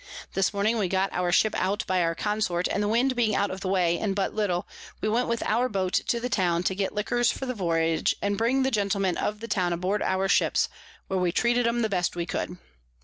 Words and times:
This 0.33 0.51
Morning 0.51 0.79
we 0.79 0.87
got 0.87 1.13
our 1.13 1.31
Ship 1.31 1.53
out 1.55 1.85
by 1.85 2.01
our 2.01 2.15
Consort, 2.15 2.67
and 2.67 2.81
the 2.81 2.87
Wind 2.87 3.15
being 3.15 3.35
out 3.35 3.51
of 3.51 3.61
the 3.61 3.67
way, 3.69 3.99
and 3.99 4.15
but 4.15 4.33
little, 4.33 4.67
we 4.99 5.07
went 5.07 5.27
with 5.27 5.43
our 5.43 5.69
Boat 5.69 5.93
to 5.93 6.19
the 6.19 6.27
Town, 6.27 6.63
to 6.63 6.73
get 6.73 6.95
Liquors 6.95 7.29
for 7.31 7.45
the 7.45 7.53
Voyage, 7.53 8.15
and 8.19 8.35
bring 8.35 8.63
the 8.63 8.71
Gentlemen 8.71 9.15
of 9.15 9.41
the 9.41 9.47
Town 9.47 9.71
aboard 9.73 10.01
our 10.01 10.27
Ships, 10.27 10.69
where 11.05 11.19
we 11.19 11.31
treated 11.31 11.67
'em 11.67 11.83
the 11.83 11.87
best 11.89 12.15
we 12.15 12.25
could. 12.25 12.57